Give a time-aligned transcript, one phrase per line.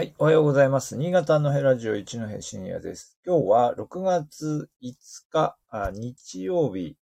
[0.00, 0.96] はい、おはようございます。
[0.96, 3.18] 新潟のヘラジオ一の平深夜です。
[3.22, 4.94] 今日は6月5
[5.30, 6.96] 日、あ日曜日、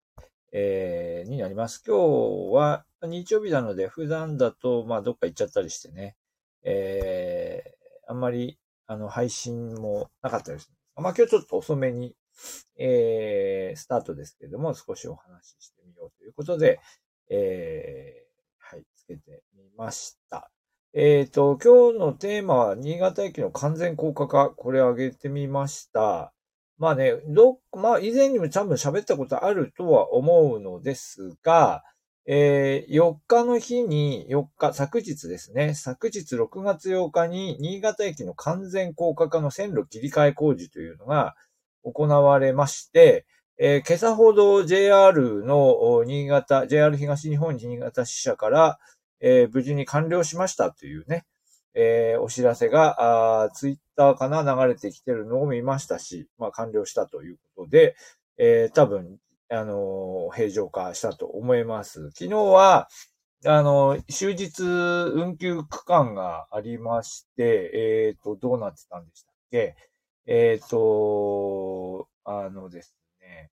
[0.51, 1.83] えーになります。
[1.85, 6.15] 今日は日曜日なので、普段だと、まあ、どっか行っちゃったりしてね、
[6.63, 8.57] えーあんまり、
[8.87, 10.71] あの、配信もなかったです。
[10.95, 12.15] まあ、今日ちょっと遅めに、
[12.79, 16.79] えースタートですけれども、少しお話ししてみようということで、
[17.29, 20.49] えーはい、つけてみました。
[20.99, 24.49] えっ、と、今日のテーマは、新潟駅の完全高架化。
[24.49, 26.33] これを挙げてみました。
[26.79, 31.83] まあね、ど、まあ以前にも多分喋ったことあるとは思うのですが、
[32.25, 41.35] えー4日の日に、4日、昨日ですね、昨日6月8日に、新潟駅の完全高架化の線路切り替え工事というのが
[41.83, 43.27] 行われまして、
[43.59, 48.79] えー今朝ほど JR の新潟、JR 東日本新潟支社から、
[49.19, 51.25] えー無事に完了しましたというね、
[51.73, 57.95] えーお知らせが、ツイッターかな流れてきてるのを見ましたし、まあ完了したということで、
[58.37, 62.11] えー多分、あのー平常化したと思います。
[62.11, 62.87] 昨日は、
[63.45, 67.71] あの終日運休区間がありまして、
[68.09, 69.75] えっ、と、どうなってたんでしたっけ？
[70.25, 73.51] えっ、と、あのですね、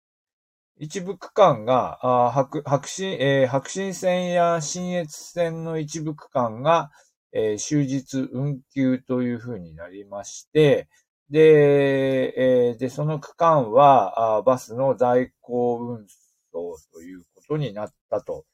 [0.77, 1.99] 一部区間が、
[2.33, 6.91] 白、白新、えー白新線や新越線の一部区間が、
[7.31, 10.89] えー終日運休というふうになりまして、
[11.29, 16.05] で、えーで、その区間は、あバスの在庫運
[16.51, 18.45] 送ということになったと、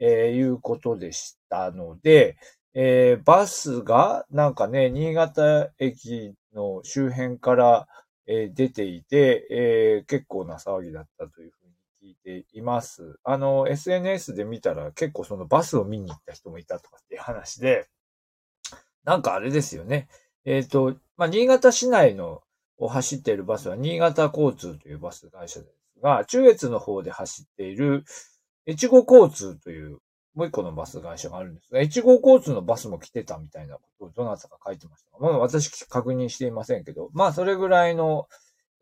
[0.00, 2.36] えいうことでしたので、
[2.74, 7.88] えバスが、なんかね、新潟駅の周辺から、
[8.26, 11.63] え出ていて、え結構な騒ぎだったというふう
[12.04, 13.18] 聞いています。
[13.24, 17.88] あの、SNS で見たら結構そのバスを見に行った人もいたとかっていう話で、
[19.04, 20.08] なんかあれですよね。
[20.44, 22.42] えっ、と、まあ、新潟市内の
[22.76, 28.04] を走っているバスは新潟交通というバス会社ですが、中越の方で走っている
[28.66, 30.00] 越後交通という
[30.34, 38.26] もう一個のバス会社があるんですが、越後交通のバスも来てたみたいなことをどなたか書いてました、まあ私確認していませんけど、まあそれぐらいの、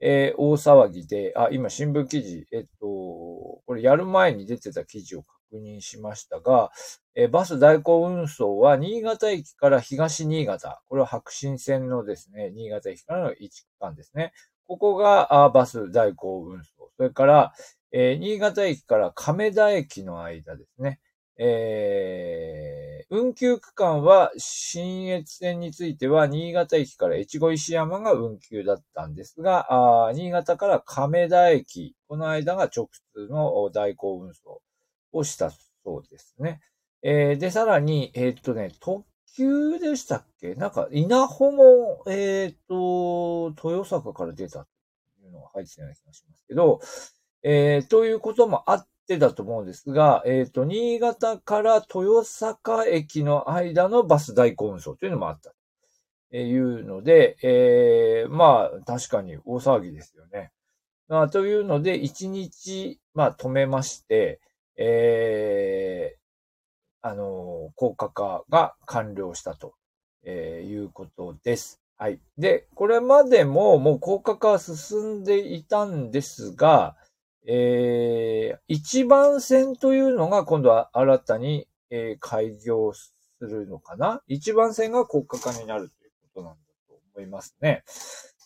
[0.02, 6.70] えー大騒ぎで、あ、今新聞記事、えっと、これやる前に出てた記事を確認しましたが、
[7.14, 14.32] えーバス代行運送は新潟駅から東新潟、これは白新線のですね、新潟駅からの一区間ですね。
[14.66, 16.90] ここがあバス代行運送。
[16.96, 17.52] それから、
[17.92, 21.00] えー新潟駅から亀田駅の間ですね。
[21.38, 22.81] えー
[23.14, 34.62] 運休区間は、新越線については、新潟駅から越後石山が運休だったんですが、新潟から亀田駅、この間が直通の代行運送
[35.12, 35.50] をした
[35.84, 36.62] そうですね。
[37.02, 39.04] えーで、さらに、えーっとね、特
[39.36, 40.54] 急でしたっけ？
[40.54, 44.66] なんか、稲穂も、えーっと、豊坂から出たっ
[45.20, 46.80] ていうのが入ってたような気がしますけど、
[47.42, 55.54] えーということもあってだと思うんですが、えっ、と、新潟から豊坂駅の間のバス代行運送というのもあった。
[56.30, 60.50] というので、えーまあ、確かに大騒ぎですよね。
[61.08, 64.40] まあ、というので、一日、まあ、止めまして、
[64.76, 66.22] えー
[67.04, 69.74] あの、高架化が完了したと、
[70.24, 71.82] えーいうことです。
[71.98, 72.18] はい。
[72.38, 76.96] で、これまでももう高架化は進んでいたんですが、
[77.46, 84.22] えー一番線というのが今度は新たに、えー開業するのかな？
[84.28, 86.58] 一番線が高架化になるということなんだ
[86.88, 87.84] と思いますね。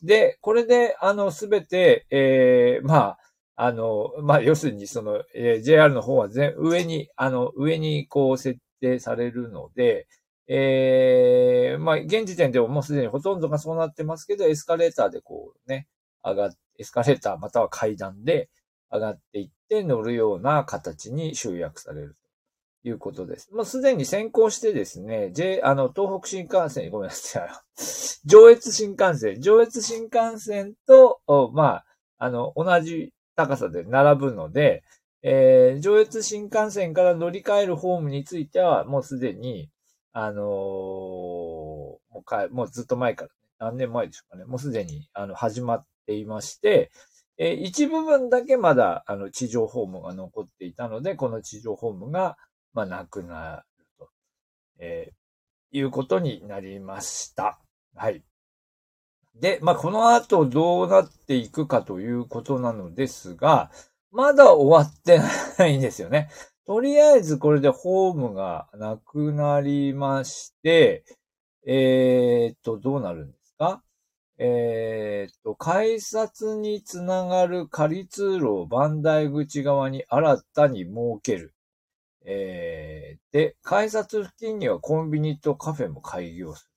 [0.03, 3.19] で、これで、あの、すべて、えーまあ、
[3.57, 10.07] あの、まあ、要するに、その、えー JR の方は全、上に、あの、上にこう設定されるので、
[10.49, 15.89] えーまあ、現時点でももうすでにほとんどがそうなってますけど、エスカレーターでこうね、
[16.25, 18.49] 上がっ、エスカレーターまたは階段で
[18.93, 22.15] 上がっていって乗るような形に集約される
[22.83, 23.53] ということです。
[23.53, 27.51] もうすでに先行してですね、J、あの、東北新幹線、ごめんなさい。
[28.25, 31.21] 上越新幹線、上越新幹線と、
[31.53, 31.87] まあ、
[32.19, 34.83] あの、同じ高さで並ぶので、
[35.23, 39.69] えー上越新幹線から乗り換えるホームについては、もうすでに、
[40.13, 46.91] あのーもうか、もうずっと前から、何年前でしょうかね、もうすでに、あの、始まっていまして、
[47.39, 52.37] えー一部分だけまだ、あの、地上ホームが残っていたので、この地上ホームが、
[52.73, 54.09] まあ、なくなると、
[54.79, 55.15] えー
[55.73, 57.61] いうことになりました。
[57.97, 58.23] はい。
[59.35, 63.71] で、まあ、この後どうなっていくかということなのですが、
[64.13, 65.21] まだ終わって
[65.59, 66.31] ないんですよね。
[66.67, 71.05] とりあえずこれでホームがなくなりまして、
[71.67, 73.83] えー、っと、どうなるんですか？
[74.39, 81.55] えー、っと、改札につながる仮通路を番台口側に新たに設ける。
[82.27, 86.71] えー、で、改札付近にはコンビニとカフェも開業する。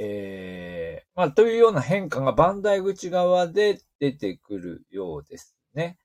[0.00, 5.98] えー、まあ、というような変化が番台口側で出てくるようですね。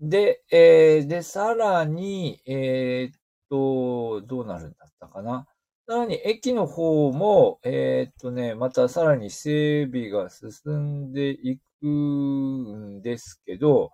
[0.00, 5.46] で、えー、で、さらに、えー、っと、どうなるんだったかな。
[5.90, 13.90] さらに駅の方も、えー、っとね、またさらに整備が進んでいくんですけど、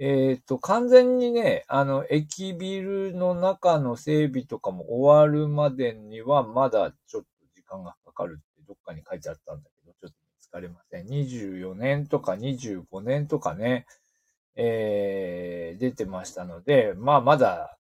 [0.00, 11.06] えー、っと、完全にね、あの、駅ビルの中の整備とかも終わるまでには、まだちょっと時間がかかるってどっかに書いてあったんだけど、ちょっと見つかりません。
[11.06, 13.86] 24年とか25年とかね、
[14.56, 17.77] えー、出てましたので、まあまだ、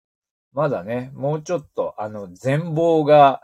[0.54, 3.42] まだね、もうちょっと、あの、全貌が、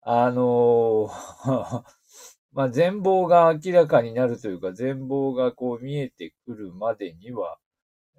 [0.00, 1.82] あのー
[2.52, 7.58] まあ全貌が明らかになるというか、全貌がこう見えてくるまでには、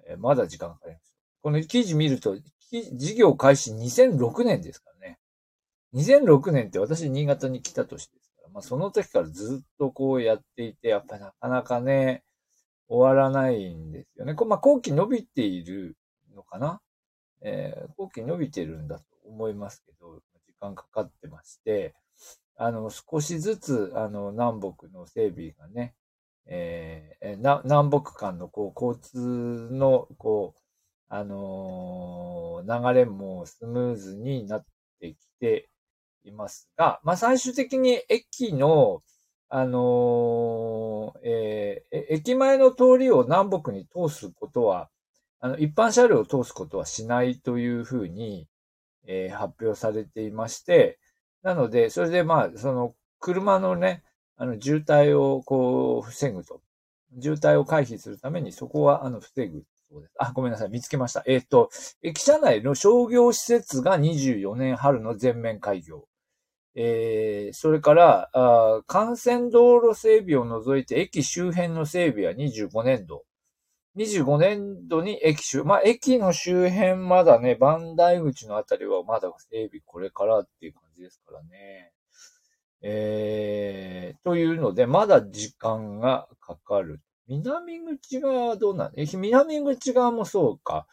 [0.06, 1.16] え、まだ時間かかります。
[1.42, 2.36] この記事見ると、
[2.70, 5.18] 事業開始2006年ですからね。
[5.94, 12.22] 2006年って私新潟に来た年ですから、まあその時からずっとこうやっていて、やっぱなかなかね、
[12.88, 14.34] 終わらないんですよね。
[14.46, 15.96] まあ、後期伸びている
[16.34, 16.80] のかな
[17.42, 21.94] えー、後期伸びてるんだと思いますけど、時間かかってまして、
[22.56, 25.94] あの、少しずつ、あの、南北の整備がね、
[26.46, 30.60] えー、南北間のこう交通の、こう、
[31.10, 34.64] あのー、流れもスムーズになっ
[35.00, 35.68] てきて
[36.24, 39.02] いますが、まあ、最終的に駅の、
[39.48, 44.90] あのー、えー、駅前の通りを南北に通すことは、
[45.40, 48.48] あの、一般車両を通すことはしないというふうに、
[49.06, 50.98] えー、発表されていまして、
[51.42, 54.02] なので、それでまあ、その、車のね、
[54.36, 56.60] あの、渋滞をこう、防ぐと。
[57.20, 59.64] 渋滞を回避するために、そこは、あの、防ぐ。
[60.18, 60.70] あ、ごめんなさい。
[60.70, 61.22] 見つけました。
[61.26, 61.70] えっ、ー、と、
[62.02, 66.06] 駅舎内の商業施設が24年春の全面開業。
[66.74, 73.24] えー、それから、幹線道路整備を除いて駅周辺の整備は25年度。
[73.98, 81.92] 25年度に駅周、まあ、駅の周辺まだね、番台口のあたりはまだ整備これからっていう感じですからね。
[82.80, 87.00] えー、というので、まだ時間がかかる。
[87.26, 88.92] 南口側はどうなん？
[88.96, 90.86] 南口側もそうか。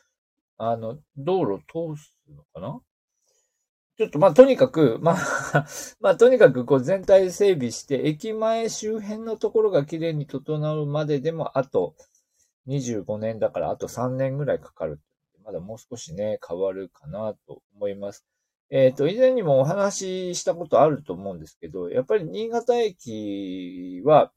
[0.58, 2.82] あの、道路通すのかな？
[3.98, 5.16] ちょっとまあとにかく、ま
[5.54, 5.66] あ
[6.02, 11.96] まあとにかくこう全体整備して、駅前周辺のところが綺麗に整うまででもあと
[12.68, 15.00] 25年だからあと3年ぐらいかかる。
[15.44, 18.26] まだもう少しね、変わるかなと思います。
[18.72, 24.32] えっ、ー、と、以前にもお話ししたことあると思うんですけど、やっぱり新潟駅は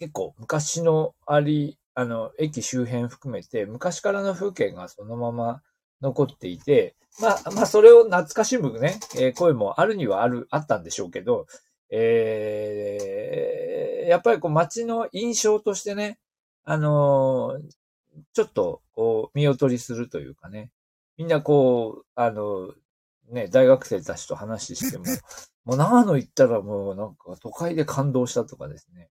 [0.00, 5.62] 結構昔のあり、あの、駅周辺含めて昔からの風景がそのまま
[6.00, 11.46] 残っていて、まあ、まあ、それを懐かしむね、えー、声もあるにはある、あったんでしょうけど、
[11.90, 16.18] えー、やっぱりこう街の印象としてね、
[16.70, 20.70] あのー、ちょっと、こう、見劣りするというかね、
[21.16, 22.74] みんなこう、あの、
[23.30, 25.04] ね、大学生たちと話しても、
[25.64, 29.08] もう長野行ったらもうなんか都会で感動したとかですね。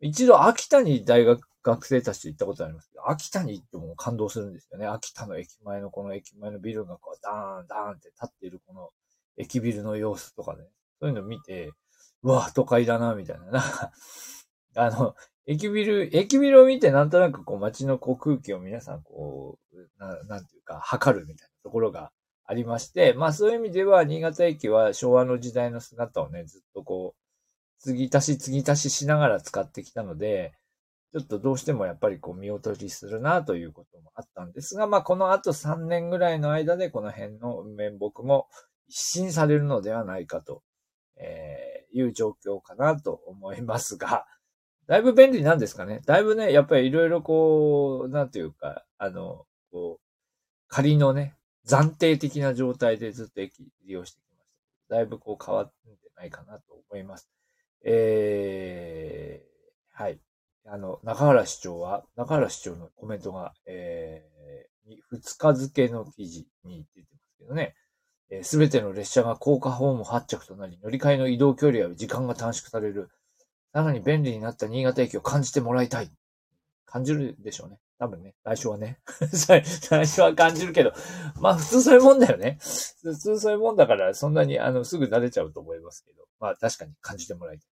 [0.00, 4.86] 一度秋田に大学学生たちと行ったことありますけど、秋田に行っても感動するんですよね。
[4.86, 8.90] 秋田の駅前のこの駅前のビルがこうダーンダーンって立っているこの
[9.36, 10.64] 駅ビルの様子とかね、
[11.00, 11.70] そういうの見て、
[12.22, 13.50] うわ、都会だな、みたいな。
[13.50, 13.92] な
[14.74, 15.14] あの、
[15.50, 22.12] 駅ビル、駅ビルを見てなんとなくこう街のこう空気を皆さんこう、ななんていうか、測るみたいなところが
[22.44, 30.52] ありまして、まあそういう意味では新潟駅は昭和の時代の姿をね、ずっとこう、継ぎ足し継ぎ足ししながら使ってきたので、
[31.14, 38.48] ちょっとどうしてもやっぱりこう見劣りするなということもあったんですが、まあこの後3年ぐらいの間でこの辺の面目も
[38.86, 40.62] 一新されるのではないかと、
[41.16, 44.26] えー、いう状況かなと思いますが、
[44.88, 50.04] だいぶ便利なんですかねだいぶね、やっぱりいろいろこう、なんていうか、あの、こう、
[50.66, 54.50] 仮のね、暫定的な状態でずっと駅利用してきまし
[54.88, 54.94] た。
[54.96, 55.74] だいぶこう変わって
[56.16, 57.28] ないかなと思います。
[57.84, 60.18] えー、はい。
[60.66, 67.74] あの、中原市長は、中原市長のコメントが、えー、二日付の記事に出てますけどね、
[68.42, 73.10] す、え、べ、ての列車が高架ホーム発着となり、乗り換えの移動距離や時間が短縮される、
[73.72, 76.10] さらに便利になった新潟駅を感じてもらいたい。
[76.86, 77.78] 感じるでしょうね。
[77.98, 78.98] 多分ね、最初はね。
[79.34, 80.92] 最初は感じるけど、
[81.40, 82.58] まあ普通そういうもんだよね。
[83.02, 87.68] 普通そういうもんだから、そんなにあのすぐ慣れちゃうと思いますけど、まあ確かに感じてもらいたい。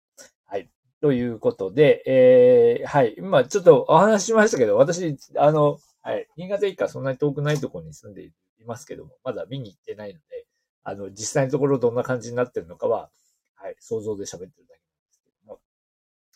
[0.46, 0.70] はい。
[1.02, 3.16] ということで、えー、はい。
[3.18, 6.28] 今ちょっとお話しましたけど、私、あの、はい。
[6.38, 8.34] 新潟以下そんなに遠くないところに住んでい
[8.66, 10.46] ますけども、まだ見に行ってないので、
[10.84, 13.10] あの、実際のところどんな感じになってるのかは、
[13.56, 15.60] はい、想像で喋ってるだけなんですけども。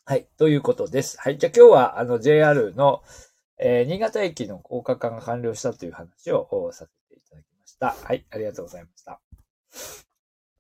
[0.08, 0.28] はい。
[0.38, 1.18] ということです。
[1.20, 1.40] はい。
[1.40, 3.02] じゃあ今日は、あの、JR の、
[3.58, 7.96] えー、新潟駅の高架化が完了したという話をさせていただきました。
[8.06, 8.24] はい。
[8.30, 9.20] ありがとうございました。